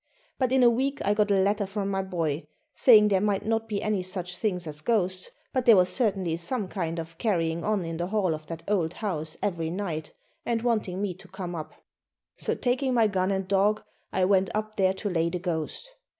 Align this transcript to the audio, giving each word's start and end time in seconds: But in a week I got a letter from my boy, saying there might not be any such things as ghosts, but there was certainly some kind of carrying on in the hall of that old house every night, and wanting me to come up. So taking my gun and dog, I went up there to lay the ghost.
But 0.39 0.51
in 0.51 0.63
a 0.63 0.69
week 0.71 0.99
I 1.05 1.13
got 1.13 1.29
a 1.29 1.35
letter 1.35 1.67
from 1.67 1.91
my 1.91 2.01
boy, 2.01 2.47
saying 2.73 3.09
there 3.09 3.21
might 3.21 3.45
not 3.45 3.67
be 3.69 3.83
any 3.83 4.01
such 4.01 4.35
things 4.35 4.65
as 4.65 4.81
ghosts, 4.81 5.29
but 5.53 5.65
there 5.65 5.75
was 5.75 5.89
certainly 5.89 6.37
some 6.37 6.67
kind 6.69 6.97
of 6.97 7.19
carrying 7.19 7.63
on 7.63 7.85
in 7.85 7.97
the 7.97 8.07
hall 8.07 8.33
of 8.33 8.47
that 8.47 8.63
old 8.67 8.93
house 8.93 9.37
every 9.43 9.69
night, 9.69 10.11
and 10.43 10.63
wanting 10.63 11.03
me 11.03 11.13
to 11.13 11.27
come 11.27 11.53
up. 11.53 11.75
So 12.35 12.55
taking 12.55 12.95
my 12.95 13.05
gun 13.05 13.29
and 13.29 13.47
dog, 13.47 13.83
I 14.11 14.25
went 14.25 14.49
up 14.55 14.73
there 14.75 14.95
to 14.95 15.07
lay 15.11 15.29
the 15.29 15.37
ghost. 15.37 15.91